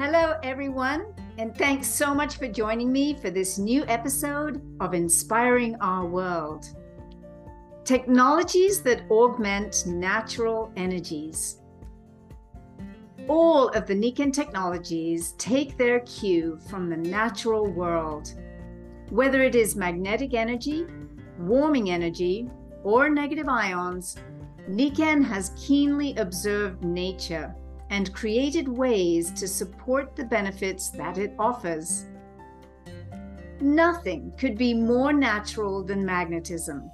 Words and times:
Hello, 0.00 0.38
everyone, 0.42 1.12
and 1.36 1.54
thanks 1.54 1.86
so 1.86 2.14
much 2.14 2.38
for 2.38 2.48
joining 2.48 2.90
me 2.90 3.12
for 3.12 3.28
this 3.28 3.58
new 3.58 3.84
episode 3.84 4.62
of 4.80 4.94
Inspiring 4.94 5.76
Our 5.82 6.06
World. 6.06 6.64
Technologies 7.84 8.80
that 8.80 9.02
augment 9.10 9.84
natural 9.86 10.72
energies. 10.74 11.60
All 13.28 13.68
of 13.68 13.86
the 13.86 13.94
Nikken 13.94 14.32
technologies 14.32 15.32
take 15.32 15.76
their 15.76 16.00
cue 16.00 16.58
from 16.70 16.88
the 16.88 16.96
natural 16.96 17.66
world. 17.66 18.32
Whether 19.10 19.42
it 19.42 19.54
is 19.54 19.76
magnetic 19.76 20.32
energy, 20.32 20.86
warming 21.38 21.90
energy, 21.90 22.48
or 22.84 23.10
negative 23.10 23.50
ions, 23.50 24.16
Nikken 24.66 25.22
has 25.22 25.52
keenly 25.58 26.16
observed 26.16 26.82
nature 26.82 27.54
and 27.90 28.14
created 28.14 28.68
ways 28.68 29.30
to 29.32 29.46
support 29.46 30.16
the 30.16 30.24
benefits 30.24 30.88
that 30.90 31.18
it 31.18 31.34
offers. 31.38 32.06
Nothing 33.60 34.32
could 34.38 34.56
be 34.56 34.72
more 34.72 35.12
natural 35.12 35.84
than 35.84 36.04
magnetism. 36.04 36.90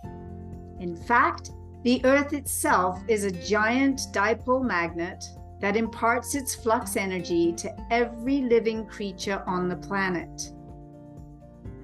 In 0.81 0.97
fact, 0.97 1.53
the 1.85 2.05
Earth 2.05 2.33
itself 2.33 3.01
is 3.07 3.25
a 3.25 3.31
giant 3.31 4.01
dipole 4.13 4.65
magnet 4.65 5.25
that 5.61 5.77
imparts 5.77 6.35
its 6.35 6.55
flux 6.55 6.97
energy 6.97 7.53
to 7.53 7.75
every 7.91 8.43
living 8.43 8.87
creature 8.87 9.43
on 9.47 9.69
the 9.69 9.77
planet. 9.77 10.51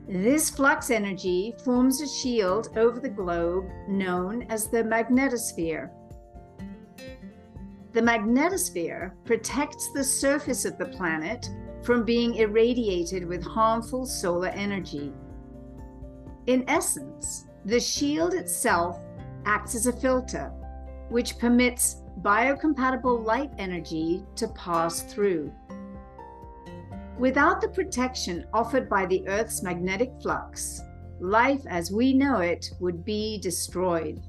This 0.08 0.50
flux 0.50 0.90
energy 0.90 1.54
forms 1.64 2.00
a 2.02 2.08
shield 2.08 2.76
over 2.76 2.98
the 2.98 3.08
globe 3.08 3.70
known 3.88 4.42
as 4.50 4.68
the 4.68 4.82
magnetosphere. 4.82 5.90
The 7.92 8.00
magnetosphere 8.00 9.12
protects 9.26 9.92
the 9.92 10.02
surface 10.02 10.64
of 10.64 10.78
the 10.78 10.86
planet 10.86 11.50
from 11.82 12.04
being 12.04 12.36
irradiated 12.36 13.26
with 13.26 13.42
harmful 13.42 14.06
solar 14.06 14.48
energy. 14.48 15.12
In 16.46 16.64
essence, 16.68 17.48
the 17.66 17.78
shield 17.78 18.32
itself 18.32 18.98
acts 19.44 19.74
as 19.74 19.86
a 19.86 19.92
filter, 19.92 20.50
which 21.10 21.38
permits 21.38 22.02
biocompatible 22.22 23.26
light 23.26 23.50
energy 23.58 24.24
to 24.36 24.48
pass 24.48 25.02
through. 25.02 25.52
Without 27.18 27.60
the 27.60 27.68
protection 27.68 28.46
offered 28.54 28.88
by 28.88 29.04
the 29.04 29.28
Earth's 29.28 29.62
magnetic 29.62 30.12
flux, 30.22 30.80
life 31.20 31.62
as 31.68 31.92
we 31.92 32.14
know 32.14 32.38
it 32.38 32.70
would 32.80 33.04
be 33.04 33.38
destroyed 33.38 34.22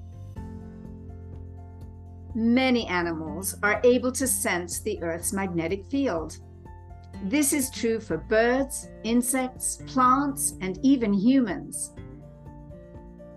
many 2.35 2.87
animals 2.87 3.55
are 3.63 3.81
able 3.83 4.11
to 4.13 4.27
sense 4.27 4.79
the 4.79 5.01
Earth's 5.01 5.33
magnetic 5.33 5.85
field. 5.85 6.37
This 7.25 7.53
is 7.53 7.69
true 7.69 7.99
for 7.99 8.17
birds, 8.17 8.89
insects, 9.03 9.81
plants, 9.87 10.55
and 10.61 10.77
even 10.83 11.13
humans. 11.13 11.91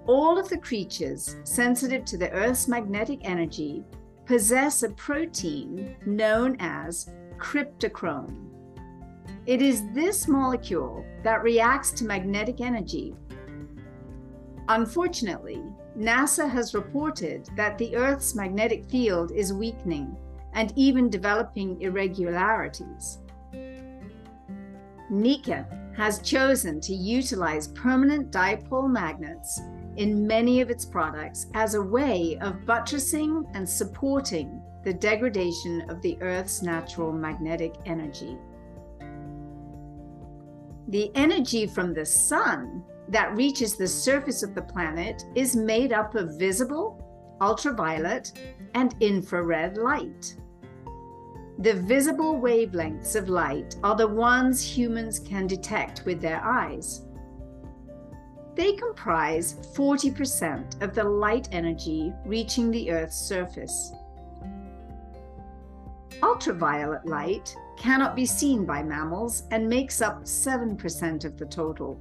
All 0.06 0.38
of 0.38 0.48
the 0.48 0.58
creatures 0.58 1.36
sensitive 1.44 2.04
to 2.06 2.16
the 2.16 2.30
Earth's 2.30 2.68
magnetic 2.68 3.20
energy 3.22 3.84
possess 4.24 4.82
a 4.82 4.90
protein 4.90 5.96
known 6.04 6.56
as 6.58 7.10
cryptochrome. 7.38 8.46
It 9.46 9.62
is 9.62 9.84
this 9.92 10.26
molecule 10.26 11.04
that 11.22 11.42
reacts 11.42 11.92
to 11.92 12.04
magnetic 12.04 12.60
energy. 12.60 13.14
Unfortunately, 14.68 15.62
NASA 15.96 16.48
has 16.50 16.74
reported 16.74 17.48
that 17.54 17.78
the 17.78 17.94
Earth's 17.94 18.34
magnetic 18.34 18.84
field 18.86 19.30
is 19.30 19.52
weakening 19.52 20.16
and 20.54 20.72
even 20.74 21.08
developing 21.08 21.80
irregularities. 21.80 23.18
Nikken 25.10 25.66
has 25.96 26.20
chosen 26.20 26.80
to 26.80 26.92
utilize 26.92 27.68
permanent 27.68 28.32
dipole 28.32 28.90
magnets 28.90 29.60
in 29.96 30.26
many 30.26 30.60
of 30.60 30.68
its 30.68 30.84
products 30.84 31.46
as 31.54 31.74
a 31.74 31.82
way 31.82 32.36
of 32.40 32.66
buttressing 32.66 33.46
and 33.54 33.68
supporting 33.68 34.60
the 34.82 34.92
degradation 34.92 35.88
of 35.88 36.02
the 36.02 36.18
Earth's 36.20 36.62
natural 36.62 37.12
magnetic 37.12 37.74
energy. 37.86 38.36
The 40.88 41.10
energy 41.16 41.66
from 41.66 41.92
the 41.92 42.06
sun 42.06 42.84
that 43.08 43.36
reaches 43.36 43.76
the 43.76 43.88
surface 43.88 44.42
of 44.42 44.54
the 44.54 44.62
planet 44.62 45.24
is 45.34 45.56
made 45.56 45.92
up 45.92 46.14
of 46.14 46.38
visible, 46.38 47.36
ultraviolet, 47.40 48.32
and 48.74 48.94
infrared 49.00 49.78
light. 49.78 50.36
The 51.58 51.74
visible 51.74 52.38
wavelengths 52.38 53.16
of 53.16 53.28
light 53.28 53.76
are 53.82 53.96
the 53.96 54.06
ones 54.06 54.62
humans 54.62 55.18
can 55.18 55.46
detect 55.46 56.04
with 56.04 56.20
their 56.20 56.40
eyes. 56.44 57.02
They 58.54 58.74
comprise 58.74 59.54
40% 59.74 60.82
of 60.82 60.94
the 60.94 61.04
light 61.04 61.48
energy 61.52 62.12
reaching 62.24 62.70
the 62.70 62.90
Earth's 62.90 63.16
surface. 63.16 63.92
Ultraviolet 66.22 67.06
light 67.06 67.54
cannot 67.76 68.16
be 68.16 68.26
seen 68.26 68.64
by 68.64 68.82
mammals 68.82 69.44
and 69.50 69.68
makes 69.68 70.00
up 70.00 70.24
7% 70.24 71.24
of 71.24 71.36
the 71.36 71.46
total. 71.46 72.00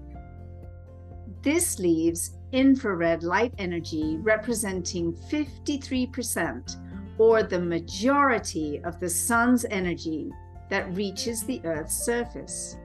This 1.42 1.80
leaves 1.80 2.38
infrared 2.52 3.24
light 3.24 3.54
energy 3.58 4.18
representing 4.22 5.14
53%, 5.14 6.78
or 7.18 7.44
the 7.44 7.60
majority 7.60 8.82
of 8.84 9.00
the 9.00 9.10
sun's 9.10 9.66
energy 9.66 10.32
that 10.70 10.92
reaches 10.96 11.44
the 11.44 11.62
Earth's 11.64 12.06
surface. 12.06 12.78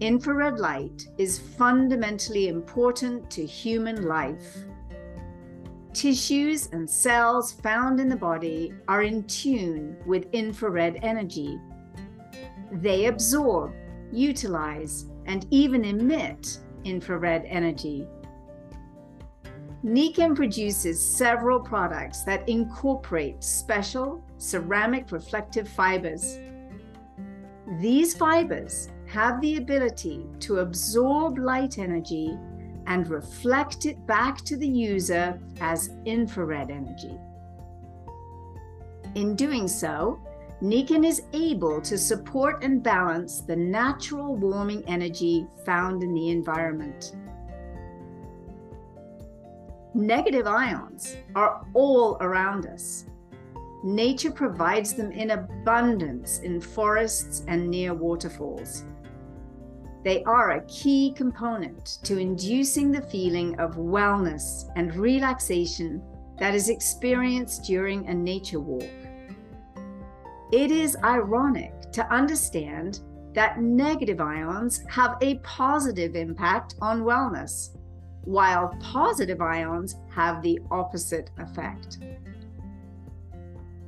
Infrared 0.00 0.58
light 0.58 1.06
is 1.18 1.38
fundamentally 1.38 2.48
important 2.48 3.30
to 3.30 3.44
human 3.44 4.06
life. 4.08 4.64
Tissues 5.92 6.70
and 6.72 6.88
cells 6.88 7.52
found 7.52 8.00
in 8.00 8.08
the 8.08 8.16
body 8.16 8.72
are 8.88 9.02
in 9.02 9.24
tune 9.24 9.96
with 10.06 10.26
infrared 10.32 10.98
energy. 11.02 11.60
They 12.72 13.06
absorb, 13.06 13.74
utilize, 14.10 15.06
and 15.26 15.46
even 15.50 15.84
emit 15.84 16.58
infrared 16.84 17.44
energy. 17.46 18.06
Nikken 19.84 20.34
produces 20.34 21.04
several 21.04 21.60
products 21.60 22.22
that 22.22 22.48
incorporate 22.48 23.44
special 23.44 24.24
ceramic 24.38 25.12
reflective 25.12 25.68
fibers. 25.68 26.38
These 27.80 28.14
fibers 28.14 28.88
have 29.06 29.40
the 29.42 29.56
ability 29.56 30.24
to 30.40 30.60
absorb 30.60 31.36
light 31.36 31.78
energy 31.78 32.38
and 32.86 33.08
reflect 33.08 33.86
it 33.86 34.06
back 34.06 34.38
to 34.42 34.56
the 34.56 34.68
user 34.68 35.38
as 35.60 35.90
infrared 36.04 36.70
energy. 36.70 37.18
In 39.14 39.36
doing 39.36 39.68
so, 39.68 40.20
Nikken 40.62 41.04
is 41.04 41.22
able 41.32 41.80
to 41.82 41.98
support 41.98 42.62
and 42.62 42.82
balance 42.82 43.40
the 43.40 43.56
natural 43.56 44.36
warming 44.36 44.84
energy 44.86 45.46
found 45.66 46.02
in 46.02 46.14
the 46.14 46.30
environment. 46.30 47.16
Negative 49.94 50.46
ions 50.46 51.16
are 51.34 51.66
all 51.74 52.16
around 52.20 52.66
us. 52.66 53.06
Nature 53.84 54.30
provides 54.30 54.94
them 54.94 55.10
in 55.10 55.32
abundance 55.32 56.38
in 56.38 56.60
forests 56.60 57.44
and 57.48 57.68
near 57.68 57.92
waterfalls. 57.92 58.84
They 60.04 60.24
are 60.24 60.52
a 60.52 60.64
key 60.66 61.12
component 61.16 61.98
to 62.02 62.18
inducing 62.18 62.90
the 62.90 63.02
feeling 63.02 63.58
of 63.60 63.76
wellness 63.76 64.68
and 64.74 64.94
relaxation 64.96 66.02
that 66.38 66.54
is 66.54 66.68
experienced 66.68 67.64
during 67.64 68.08
a 68.08 68.14
nature 68.14 68.58
walk. 68.58 68.90
It 70.52 70.70
is 70.70 70.96
ironic 71.04 71.92
to 71.92 72.06
understand 72.12 73.00
that 73.34 73.60
negative 73.60 74.20
ions 74.20 74.84
have 74.88 75.16
a 75.22 75.38
positive 75.38 76.16
impact 76.16 76.74
on 76.82 77.02
wellness, 77.02 77.76
while 78.24 78.76
positive 78.80 79.40
ions 79.40 79.96
have 80.10 80.42
the 80.42 80.58
opposite 80.70 81.30
effect. 81.38 81.98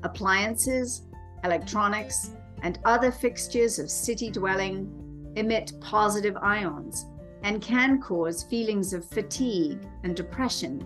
Appliances, 0.04 1.02
electronics, 1.42 2.30
and 2.62 2.78
other 2.84 3.10
fixtures 3.10 3.78
of 3.78 3.90
city 3.90 4.30
dwelling 4.30 5.03
emit 5.36 5.72
positive 5.80 6.36
ions 6.38 7.06
and 7.42 7.60
can 7.60 8.00
cause 8.00 8.44
feelings 8.44 8.92
of 8.92 9.04
fatigue 9.04 9.86
and 10.02 10.16
depression 10.16 10.84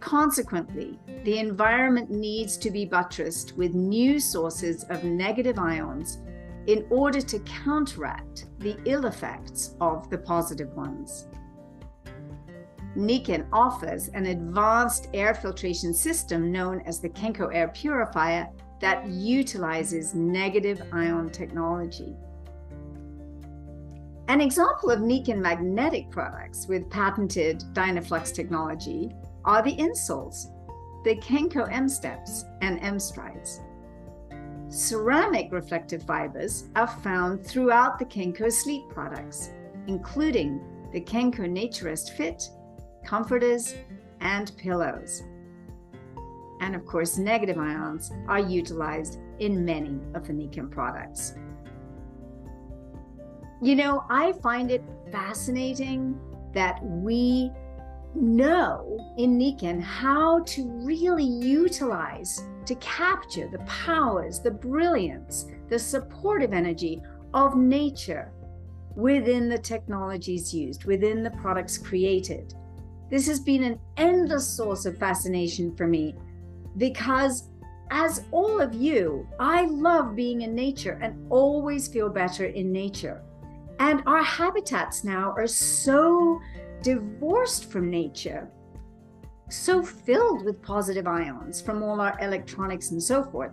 Consequently, 0.00 0.98
the 1.24 1.38
environment 1.38 2.10
needs 2.10 2.56
to 2.56 2.70
be 2.70 2.86
buttressed 2.86 3.56
with 3.56 3.74
new 3.74 4.18
sources 4.18 4.84
of 4.84 5.04
negative 5.04 5.58
ions 5.58 6.18
in 6.66 6.86
order 6.90 7.20
to 7.20 7.38
counteract 7.40 8.46
the 8.58 8.76
ill 8.86 9.06
effects 9.06 9.74
of 9.80 10.08
the 10.08 10.18
positive 10.18 10.74
ones. 10.74 11.28
Nikken 12.96 13.46
offers 13.52 14.08
an 14.08 14.26
advanced 14.26 15.08
air 15.14 15.34
filtration 15.34 15.94
system 15.94 16.50
known 16.50 16.80
as 16.86 17.00
the 17.00 17.08
Kenko 17.08 17.54
Air 17.54 17.68
Purifier 17.68 18.48
that 18.80 19.06
utilizes 19.06 20.14
negative 20.14 20.82
ion 20.92 21.30
technology. 21.30 22.16
An 24.30 24.40
example 24.40 24.92
of 24.92 25.00
Nikken 25.00 25.38
magnetic 25.40 26.08
products 26.08 26.68
with 26.68 26.88
patented 26.88 27.64
Dynaflux 27.72 28.32
technology 28.32 29.10
are 29.44 29.60
the 29.60 29.74
insoles, 29.74 30.52
the 31.02 31.16
Kenko 31.16 31.68
M 31.68 31.88
steps 31.88 32.44
and 32.60 32.78
M 32.80 33.00
strides. 33.00 33.60
Ceramic 34.68 35.50
reflective 35.50 36.04
fibers 36.04 36.68
are 36.76 36.86
found 36.86 37.44
throughout 37.44 37.98
the 37.98 38.04
Kenko 38.04 38.52
sleep 38.52 38.88
products, 38.88 39.50
including 39.88 40.60
the 40.92 41.00
Kenko 41.00 41.50
Naturest 41.50 42.12
Fit, 42.12 42.50
comforters, 43.04 43.74
and 44.20 44.56
pillows. 44.56 45.24
And 46.60 46.76
of 46.76 46.86
course, 46.86 47.18
negative 47.18 47.58
ions 47.58 48.12
are 48.28 48.38
utilized 48.38 49.18
in 49.40 49.64
many 49.64 49.98
of 50.14 50.28
the 50.28 50.32
Nikken 50.32 50.70
products. 50.70 51.34
You 53.62 53.76
know, 53.76 54.04
I 54.08 54.32
find 54.42 54.70
it 54.70 54.82
fascinating 55.12 56.18
that 56.54 56.82
we 56.82 57.52
know 58.14 59.14
in 59.18 59.38
Nikken 59.38 59.82
how 59.82 60.40
to 60.44 60.66
really 60.82 61.24
utilize, 61.24 62.42
to 62.64 62.74
capture 62.76 63.48
the 63.48 63.58
powers, 63.60 64.40
the 64.40 64.50
brilliance, 64.50 65.46
the 65.68 65.78
supportive 65.78 66.54
energy 66.54 67.02
of 67.34 67.56
nature 67.56 68.32
within 68.96 69.48
the 69.48 69.58
technologies 69.58 70.54
used, 70.54 70.84
within 70.84 71.22
the 71.22 71.30
products 71.30 71.76
created. 71.76 72.54
This 73.10 73.26
has 73.26 73.40
been 73.40 73.62
an 73.62 73.78
endless 73.98 74.48
source 74.48 74.86
of 74.86 74.96
fascination 74.96 75.76
for 75.76 75.86
me 75.86 76.14
because, 76.78 77.48
as 77.90 78.24
all 78.30 78.60
of 78.60 78.72
you, 78.72 79.28
I 79.38 79.66
love 79.66 80.16
being 80.16 80.42
in 80.42 80.54
nature 80.54 80.98
and 81.02 81.30
always 81.30 81.88
feel 81.88 82.08
better 82.08 82.46
in 82.46 82.72
nature. 82.72 83.22
And 83.80 84.02
our 84.06 84.22
habitats 84.22 85.04
now 85.04 85.32
are 85.38 85.46
so 85.46 86.38
divorced 86.82 87.70
from 87.72 87.88
nature, 87.88 88.50
so 89.48 89.82
filled 89.82 90.44
with 90.44 90.60
positive 90.60 91.06
ions 91.06 91.62
from 91.62 91.82
all 91.82 91.98
our 91.98 92.14
electronics 92.20 92.90
and 92.90 93.02
so 93.02 93.24
forth, 93.24 93.52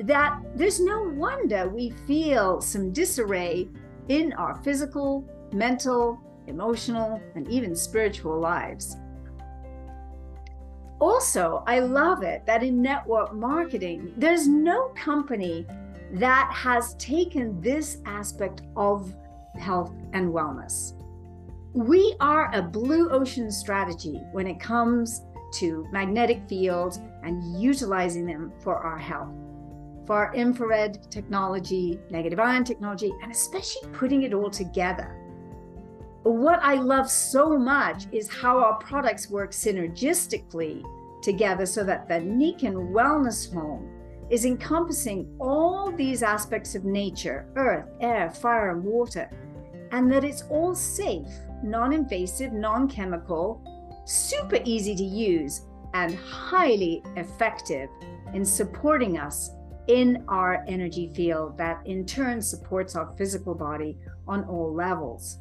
that 0.00 0.40
there's 0.54 0.80
no 0.80 1.02
wonder 1.02 1.68
we 1.68 1.90
feel 2.06 2.62
some 2.62 2.90
disarray 2.90 3.68
in 4.08 4.32
our 4.32 4.54
physical, 4.62 5.28
mental, 5.52 6.18
emotional, 6.46 7.20
and 7.34 7.46
even 7.48 7.76
spiritual 7.76 8.40
lives. 8.40 8.96
Also, 11.00 11.62
I 11.66 11.80
love 11.80 12.22
it 12.22 12.46
that 12.46 12.62
in 12.62 12.80
network 12.80 13.34
marketing, 13.34 14.14
there's 14.16 14.48
no 14.48 14.88
company 14.96 15.66
that 16.12 16.50
has 16.54 16.94
taken 16.94 17.60
this 17.60 17.98
aspect 18.06 18.62
of 18.74 19.14
health 19.58 19.92
and 20.12 20.32
wellness. 20.32 20.92
We 21.72 22.14
are 22.20 22.54
a 22.54 22.62
blue 22.62 23.10
ocean 23.10 23.50
strategy 23.50 24.20
when 24.32 24.46
it 24.46 24.60
comes 24.60 25.22
to 25.54 25.86
magnetic 25.92 26.48
fields 26.48 27.00
and 27.22 27.60
utilizing 27.60 28.26
them 28.26 28.52
for 28.60 28.76
our 28.76 28.98
health, 28.98 29.32
for 30.06 30.26
our 30.26 30.34
infrared 30.34 31.10
technology, 31.10 31.98
negative 32.10 32.38
ion 32.38 32.64
technology, 32.64 33.12
and 33.22 33.32
especially 33.32 33.88
putting 33.92 34.22
it 34.22 34.34
all 34.34 34.50
together. 34.50 35.20
What 36.22 36.60
I 36.62 36.74
love 36.74 37.10
so 37.10 37.58
much 37.58 38.06
is 38.12 38.28
how 38.28 38.58
our 38.58 38.78
products 38.78 39.28
work 39.28 39.50
synergistically 39.50 40.84
together 41.22 41.66
so 41.66 41.84
that 41.84 42.08
the 42.08 42.14
Nikken 42.14 42.92
Wellness 42.92 43.52
Home 43.52 43.90
is 44.30 44.44
encompassing 44.44 45.28
all 45.38 45.92
these 45.92 46.22
aspects 46.22 46.74
of 46.74 46.84
nature 46.84 47.46
earth, 47.56 47.86
air, 48.00 48.30
fire, 48.30 48.70
and 48.70 48.82
water, 48.82 49.30
and 49.94 50.10
that 50.10 50.24
it's 50.24 50.42
all 50.50 50.74
safe 50.74 51.28
non 51.62 51.92
invasive, 51.92 52.52
non 52.52 52.88
chemical, 52.88 53.62
super 54.04 54.58
easy 54.64 54.94
to 54.94 55.04
use, 55.04 55.62
and 55.94 56.16
highly 56.16 57.02
effective 57.16 57.88
in 58.34 58.44
supporting 58.44 59.16
us 59.18 59.52
in 59.86 60.24
our 60.28 60.64
energy 60.66 61.12
field 61.14 61.56
that 61.56 61.80
in 61.86 62.04
turn 62.04 62.42
supports 62.42 62.96
our 62.96 63.14
physical 63.16 63.54
body 63.54 63.96
on 64.26 64.44
all 64.44 64.74
levels. 64.74 65.38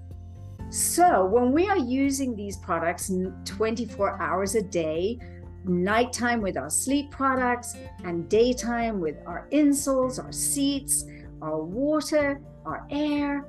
So, 0.70 1.26
when 1.26 1.52
we 1.52 1.68
are 1.68 1.78
using 1.78 2.36
these 2.36 2.58
products 2.58 3.12
24 3.46 4.22
hours 4.22 4.54
a 4.54 4.62
day, 4.62 5.20
nighttime 5.66 6.42
with 6.42 6.58
our 6.58 6.70
sleep 6.70 7.10
products, 7.10 7.76
and 8.04 8.30
daytime 8.30 9.00
with 9.00 9.16
our 9.26 9.48
insoles, 9.52 10.24
our 10.24 10.32
seats, 10.32 11.06
our 11.42 11.64
water, 11.64 12.40
our 12.66 12.86
air, 12.92 13.46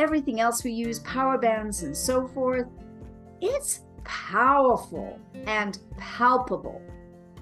everything 0.00 0.40
else 0.40 0.64
we 0.64 0.72
use, 0.72 0.98
power 1.00 1.36
bands 1.36 1.82
and 1.82 1.96
so 1.96 2.26
forth, 2.26 2.66
it's 3.40 3.80
powerful 4.04 5.18
and 5.46 5.78
palpable 5.98 6.80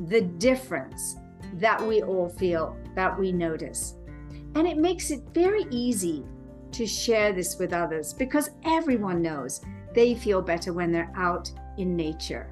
the 0.08 0.20
difference 0.20 1.16
that 1.54 1.80
we 1.80 2.02
all 2.02 2.28
feel, 2.28 2.76
that 2.94 3.18
we 3.18 3.32
notice. 3.32 3.94
And 4.54 4.66
it 4.66 4.76
makes 4.76 5.10
it 5.10 5.22
very 5.32 5.66
easy 5.70 6.24
to 6.72 6.86
share 6.86 7.32
this 7.32 7.58
with 7.58 7.72
others 7.72 8.12
because 8.12 8.50
everyone 8.64 9.22
knows 9.22 9.60
they 9.94 10.14
feel 10.14 10.42
better 10.42 10.72
when 10.72 10.92
they're 10.92 11.12
out 11.16 11.50
in 11.78 11.96
nature. 11.96 12.50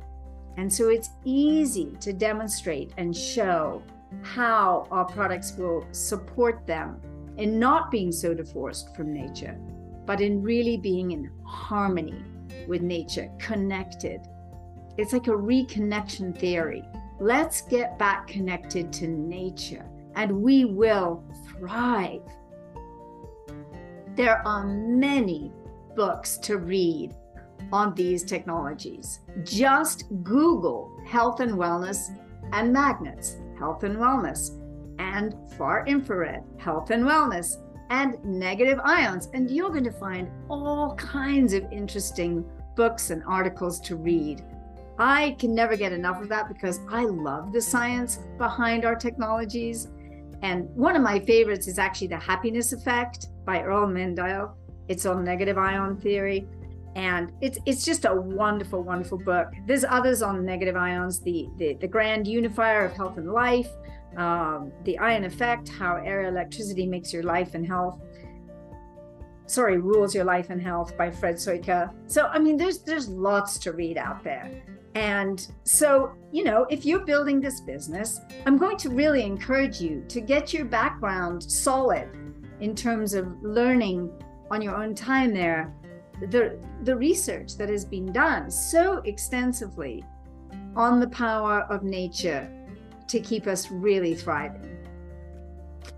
And 0.57 0.73
so 0.73 0.89
it's 0.89 1.11
easy 1.25 1.97
to 2.01 2.13
demonstrate 2.13 2.93
and 2.97 3.15
show 3.15 3.83
how 4.23 4.87
our 4.91 5.05
products 5.05 5.57
will 5.59 5.87
support 5.93 6.67
them 6.67 7.01
in 7.37 7.59
not 7.59 7.91
being 7.91 8.11
so 8.11 8.33
divorced 8.33 8.97
from 8.97 9.13
nature 9.13 9.59
but 10.07 10.21
in 10.21 10.43
really 10.43 10.77
being 10.77 11.11
in 11.11 11.31
harmony 11.45 12.23
with 12.67 12.83
nature, 12.83 13.31
connected. 13.39 14.21
It's 14.97 15.13
like 15.13 15.27
a 15.27 15.31
reconnection 15.31 16.37
theory. 16.37 16.83
Let's 17.21 17.63
get 17.63 17.99
back 17.99 18.29
connected 18.29 18.93
to 18.95 19.09
nature 19.09 19.87
and 20.15 20.43
we 20.43 20.65
will 20.65 21.23
thrive. 21.49 22.23
There 24.15 24.47
are 24.47 24.67
many 24.67 25.53
books 25.95 26.39
to 26.39 26.57
read 26.59 27.15
on 27.73 27.95
these 27.95 28.25
technologies. 28.25 29.21
Just 29.45 30.05
Google 30.23 30.99
health 31.07 31.41
and 31.41 31.53
wellness 31.53 32.17
and 32.53 32.73
magnets, 32.73 33.37
health 33.59 33.83
and 33.83 33.97
wellness, 33.97 34.51
and 34.99 35.35
far 35.59 35.85
infrared, 35.87 36.45
health 36.59 36.91
and 36.91 37.05
wellness, 37.05 37.57
and 37.91 38.23
negative 38.25 38.81
ions. 38.85 39.29
And 39.33 39.51
you're 39.51 39.71
going 39.71 39.85
to 39.85 39.93
find 39.93 40.31
all 40.49 40.95
kinds 40.97 41.53
of 41.53 41.71
interesting 41.73 42.45
books 42.75 43.11
and 43.11 43.23
articles 43.27 43.81
to 43.81 43.97
read. 43.97 44.45
I 44.99 45.37
can 45.39 45.55
never 45.55 45.77
get 45.77 45.93
enough 45.93 46.23
of 46.23 46.29
that 46.31 46.49
because 46.49 46.81
I 46.91 47.05
love 47.05 47.53
the 47.53 47.61
science 47.61 48.21
behind 48.39 48.85
our 48.85 48.95
technologies. 48.95 49.89
And 50.43 50.69
one 50.75 50.97
of 50.97 51.03
my 51.03 51.19
favorites 51.21 51.69
is 51.69 51.79
actually 51.79 52.09
The 52.09 52.19
Happiness 52.19 52.73
Effect 52.73 53.29
by 53.45 53.63
Earl 53.63 53.89
Nightingale. 53.89 54.57
It's 54.89 55.05
on 55.07 55.25
negative 55.25 55.59
ion 55.59 55.97
theory. 55.97 56.47
And 56.95 57.31
it's 57.43 57.59
it's 57.67 57.85
just 57.85 58.07
a 58.07 58.15
wonderful, 58.15 58.83
wonderful 58.83 59.19
book. 59.19 59.49
There's 59.67 59.85
others 59.85 60.23
on 60.23 60.47
negative 60.47 60.77
ions, 60.77 61.21
the, 61.21 61.47
the, 61.59 61.75
the 61.75 61.87
grand 61.87 62.27
unifier 62.27 62.87
of 62.87 62.93
health 62.93 63.19
and 63.19 63.31
life, 63.33 63.69
um, 64.17 64.73
the 64.85 64.99
ion 64.99 65.25
effect, 65.25 65.69
how 65.69 65.97
air 65.97 66.27
electricity 66.27 66.87
makes 66.87 67.13
your 67.13 67.23
life 67.23 67.55
and 67.55 67.67
health. 67.67 68.01
Sorry, 69.47 69.79
rules 69.79 70.15
your 70.15 70.25
life 70.25 70.51
and 70.51 70.61
health 70.61 70.97
by 70.97 71.11
Fred 71.11 71.37
Soyka. 71.37 71.93
So 72.07 72.27
I 72.27 72.39
mean, 72.39 72.57
there's 72.57 72.79
there's 72.79 73.09
lots 73.09 73.59
to 73.61 73.73
read 73.73 73.99
out 73.99 74.25
there. 74.25 74.51
And 74.95 75.47
so, 75.65 76.13
you 76.33 76.43
know, 76.43 76.67
if 76.71 76.87
you're 76.87 77.05
building 77.05 77.39
this 77.39 77.61
business, 77.61 78.19
I'm 78.47 78.57
going 78.57 78.79
to 78.79 78.89
really 78.89 79.23
encourage 79.23 79.79
you 79.79 80.03
to 80.09 80.23
get 80.23 80.55
your 80.55 80.65
background 80.65 81.43
solid 81.43 82.09
in 82.61 82.75
terms 82.75 83.13
of 83.13 83.27
learning 83.43 84.11
on 84.51 84.63
your 84.63 84.75
own 84.75 84.95
time 84.95 85.35
there 85.35 85.75
the 86.21 86.59
the 86.83 86.97
research 86.97 87.57
that 87.57 87.69
has 87.69 87.85
been 87.85 88.13
done 88.13 88.51
so 88.51 88.99
extensively 89.05 90.05
on 90.75 91.01
the 91.01 91.09
power 91.09 91.63
of 91.71 91.83
nature 91.83 92.51
to 93.09 93.21
keep 93.21 93.47
us 93.47 93.71
really 93.71 94.15
thriving. 94.15 94.77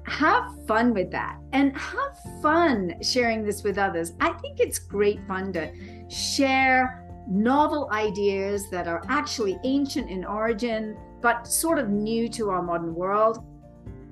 Have 0.06 0.50
fun 0.66 0.94
with 0.94 1.10
that 1.10 1.38
and 1.52 1.76
have 1.76 2.18
fun 2.42 2.94
sharing 3.02 3.44
this 3.44 3.62
with 3.62 3.78
others. 3.78 4.12
I 4.20 4.32
think 4.34 4.60
it's 4.60 4.78
great 4.78 5.20
fun 5.26 5.52
to 5.54 5.70
share 6.08 7.04
novel 7.28 7.90
ideas 7.92 8.70
that 8.70 8.88
are 8.88 9.02
actually 9.08 9.58
ancient 9.64 10.10
in 10.10 10.24
origin, 10.24 10.96
but 11.20 11.46
sort 11.46 11.78
of 11.78 11.90
new 11.90 12.28
to 12.30 12.50
our 12.50 12.62
modern 12.62 12.94
world. 12.94 13.44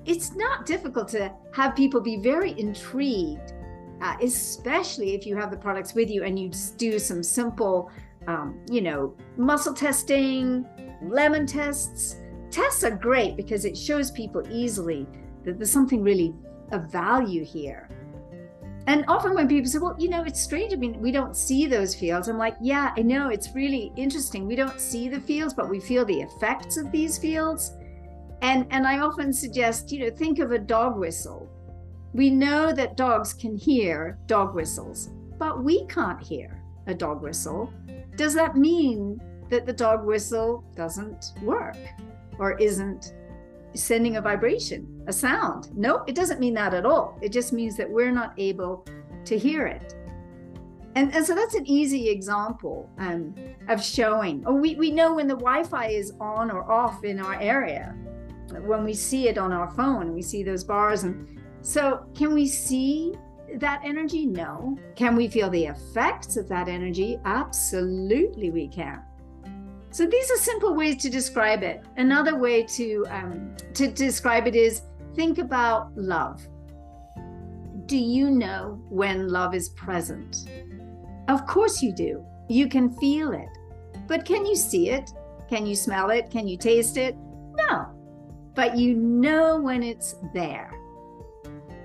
It's 0.04 0.34
not 0.34 0.66
difficult 0.66 1.08
to 1.08 1.32
have 1.52 1.74
people 1.74 2.00
be 2.00 2.18
very 2.18 2.58
intrigued, 2.58 3.54
uh, 4.02 4.16
especially 4.22 5.14
if 5.14 5.26
you 5.26 5.34
have 5.36 5.50
the 5.50 5.56
products 5.56 5.94
with 5.94 6.10
you 6.10 6.22
and 6.22 6.38
you 6.38 6.50
do 6.76 6.98
some 6.98 7.22
simple, 7.22 7.90
um, 8.26 8.60
you 8.70 8.82
know, 8.82 9.16
muscle 9.36 9.74
testing, 9.74 10.66
lemon 11.02 11.46
tests 11.46 12.16
tests 12.56 12.84
are 12.84 12.90
great 12.90 13.36
because 13.36 13.66
it 13.66 13.76
shows 13.76 14.10
people 14.10 14.42
easily 14.50 15.06
that 15.44 15.58
there's 15.58 15.70
something 15.70 16.02
really 16.02 16.34
of 16.72 16.90
value 16.90 17.44
here. 17.44 17.90
And 18.86 19.04
often 19.08 19.34
when 19.34 19.46
people 19.46 19.70
say, 19.70 19.78
well, 19.78 19.94
you 19.98 20.08
know, 20.08 20.22
it's 20.24 20.40
strange. 20.40 20.72
I 20.72 20.76
mean, 20.76 20.98
we 21.02 21.12
don't 21.12 21.36
see 21.36 21.66
those 21.66 21.94
fields. 21.94 22.28
I'm 22.28 22.38
like, 22.38 22.56
yeah, 22.62 22.94
I 22.96 23.02
know. 23.02 23.28
It's 23.28 23.54
really 23.54 23.92
interesting. 23.96 24.46
We 24.46 24.56
don't 24.56 24.80
see 24.80 25.10
the 25.10 25.20
fields, 25.20 25.52
but 25.52 25.68
we 25.68 25.80
feel 25.80 26.06
the 26.06 26.22
effects 26.22 26.78
of 26.78 26.90
these 26.90 27.18
fields. 27.18 27.74
And, 28.40 28.66
and 28.70 28.86
I 28.86 29.00
often 29.00 29.34
suggest, 29.34 29.92
you 29.92 29.98
know, 29.98 30.10
think 30.10 30.38
of 30.38 30.52
a 30.52 30.58
dog 30.58 30.96
whistle. 30.96 31.50
We 32.14 32.30
know 32.30 32.72
that 32.72 32.96
dogs 32.96 33.34
can 33.34 33.54
hear 33.54 34.18
dog 34.26 34.54
whistles, 34.54 35.10
but 35.36 35.62
we 35.62 35.84
can't 35.88 36.22
hear 36.22 36.62
a 36.86 36.94
dog 36.94 37.20
whistle. 37.20 37.70
Does 38.14 38.34
that 38.34 38.56
mean 38.56 39.20
that 39.50 39.66
the 39.66 39.74
dog 39.74 40.06
whistle 40.06 40.64
doesn't 40.74 41.32
work 41.42 41.76
or 42.38 42.58
isn't 42.58 43.14
sending 43.74 44.16
a 44.16 44.20
vibration, 44.20 45.02
a 45.06 45.12
sound. 45.12 45.76
No, 45.76 46.04
it 46.06 46.14
doesn't 46.14 46.40
mean 46.40 46.54
that 46.54 46.74
at 46.74 46.86
all. 46.86 47.18
It 47.20 47.32
just 47.32 47.52
means 47.52 47.76
that 47.76 47.90
we're 47.90 48.12
not 48.12 48.32
able 48.38 48.86
to 49.24 49.38
hear 49.38 49.66
it. 49.66 49.94
And, 50.94 51.14
and 51.14 51.24
so 51.26 51.34
that's 51.34 51.54
an 51.54 51.66
easy 51.66 52.08
example 52.08 52.90
um, 52.98 53.34
of 53.68 53.84
showing. 53.84 54.42
Oh, 54.46 54.54
we, 54.54 54.76
we 54.76 54.90
know 54.90 55.14
when 55.14 55.28
the 55.28 55.34
Wi 55.34 55.62
Fi 55.64 55.88
is 55.88 56.12
on 56.20 56.50
or 56.50 56.70
off 56.70 57.04
in 57.04 57.20
our 57.20 57.38
area, 57.38 57.94
when 58.64 58.82
we 58.82 58.94
see 58.94 59.28
it 59.28 59.36
on 59.36 59.52
our 59.52 59.70
phone, 59.72 60.14
we 60.14 60.22
see 60.22 60.42
those 60.42 60.64
bars. 60.64 61.02
And 61.02 61.38
so, 61.60 62.06
can 62.14 62.32
we 62.32 62.46
see 62.46 63.14
that 63.56 63.82
energy? 63.84 64.24
No. 64.24 64.78
Can 64.94 65.16
we 65.16 65.28
feel 65.28 65.50
the 65.50 65.66
effects 65.66 66.38
of 66.38 66.48
that 66.48 66.68
energy? 66.68 67.18
Absolutely, 67.26 68.50
we 68.50 68.66
can. 68.66 69.02
So 69.96 70.04
these 70.04 70.30
are 70.30 70.36
simple 70.36 70.74
ways 70.74 70.98
to 70.98 71.08
describe 71.08 71.62
it. 71.62 71.82
Another 71.96 72.36
way 72.36 72.64
to 72.64 73.06
um, 73.08 73.56
to 73.72 73.90
describe 73.90 74.46
it 74.46 74.54
is 74.54 74.82
think 75.14 75.38
about 75.38 75.96
love. 75.96 76.46
Do 77.86 77.96
you 77.96 78.28
know 78.28 78.78
when 78.90 79.28
love 79.28 79.54
is 79.54 79.70
present? 79.70 80.50
Of 81.28 81.46
course 81.46 81.80
you 81.82 81.94
do. 81.94 82.22
You 82.46 82.68
can 82.68 82.90
feel 82.98 83.32
it. 83.32 83.48
But 84.06 84.26
can 84.26 84.44
you 84.44 84.54
see 84.54 84.90
it? 84.90 85.10
Can 85.48 85.64
you 85.64 85.74
smell 85.74 86.10
it? 86.10 86.28
Can 86.30 86.46
you 86.46 86.58
taste 86.58 86.98
it? 86.98 87.16
No. 87.54 87.86
But 88.54 88.76
you 88.76 88.96
know 88.96 89.58
when 89.58 89.82
it's 89.82 90.16
there. 90.34 90.78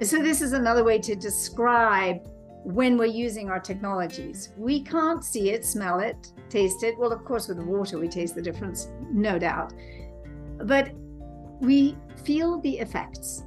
So, 0.02 0.22
this 0.22 0.42
is 0.42 0.52
another 0.52 0.84
way 0.84 1.00
to 1.00 1.16
describe 1.16 2.28
when 2.64 2.98
we're 2.98 3.06
using 3.06 3.50
our 3.50 3.60
technologies. 3.60 4.54
We 4.58 4.82
can't 4.84 5.24
see 5.24 5.50
it, 5.50 5.66
smell 5.66 6.00
it, 6.00 6.32
taste 6.50 6.84
it. 6.84 6.98
Well, 6.98 7.12
of 7.12 7.26
course, 7.26 7.48
with 7.48 7.58
the 7.58 7.66
water, 7.66 7.98
we 7.98 8.08
taste 8.08 8.36
the 8.36 8.42
difference, 8.42 8.90
no 9.12 9.40
doubt. 9.40 9.74
But 10.58 10.92
we 11.60 11.98
feel 12.24 12.60
the 12.62 12.80
effects. 12.80 13.44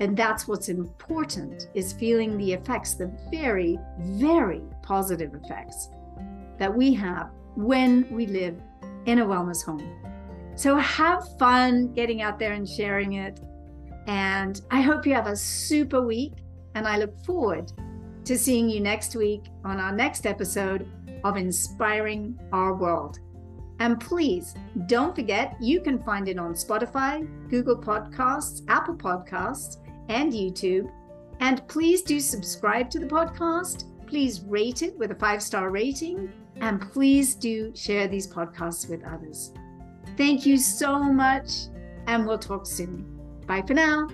And 0.00 0.16
that's 0.16 0.48
what's 0.48 0.68
important 0.68 1.68
is 1.74 1.92
feeling 1.92 2.36
the 2.36 2.52
effects, 2.52 2.94
the 2.94 3.12
very, 3.30 3.78
very 4.00 4.62
positive 4.82 5.34
effects 5.34 5.90
that 6.58 6.74
we 6.74 6.94
have 6.94 7.30
when 7.54 8.08
we 8.10 8.26
live 8.26 8.60
in 9.06 9.20
a 9.20 9.26
wellness 9.26 9.64
home. 9.64 9.98
So 10.54 10.76
have 10.76 11.24
fun 11.38 11.92
getting 11.94 12.22
out 12.22 12.38
there 12.38 12.52
and 12.52 12.68
sharing 12.68 13.14
it. 13.14 13.40
And 14.06 14.60
I 14.70 14.80
hope 14.80 15.06
you 15.06 15.14
have 15.14 15.26
a 15.26 15.36
super 15.36 16.02
week. 16.02 16.34
And 16.74 16.86
I 16.86 16.98
look 16.98 17.16
forward 17.24 17.72
to 18.24 18.38
seeing 18.38 18.68
you 18.68 18.80
next 18.80 19.16
week 19.16 19.44
on 19.64 19.80
our 19.80 19.92
next 19.92 20.26
episode 20.26 20.88
of 21.24 21.36
Inspiring 21.36 22.38
Our 22.52 22.74
World. 22.74 23.18
And 23.78 23.98
please 23.98 24.54
don't 24.86 25.14
forget, 25.14 25.56
you 25.60 25.80
can 25.80 26.02
find 26.02 26.28
it 26.28 26.38
on 26.38 26.54
Spotify, 26.54 27.28
Google 27.50 27.76
Podcasts, 27.76 28.62
Apple 28.68 28.94
Podcasts, 28.94 29.78
and 30.08 30.32
YouTube. 30.32 30.90
And 31.40 31.66
please 31.66 32.02
do 32.02 32.20
subscribe 32.20 32.90
to 32.90 33.00
the 33.00 33.06
podcast. 33.06 33.84
Please 34.06 34.42
rate 34.42 34.82
it 34.82 34.96
with 34.96 35.10
a 35.10 35.16
five 35.16 35.42
star 35.42 35.70
rating. 35.70 36.32
And 36.60 36.80
please 36.92 37.34
do 37.34 37.74
share 37.74 38.06
these 38.06 38.28
podcasts 38.28 38.88
with 38.88 39.02
others. 39.04 39.52
Thank 40.16 40.46
you 40.46 40.58
so 40.58 41.02
much. 41.02 41.50
And 42.06 42.26
we'll 42.26 42.38
talk 42.38 42.66
soon. 42.66 43.04
Bye 43.46 43.64
for 43.66 43.74
now. 43.74 44.08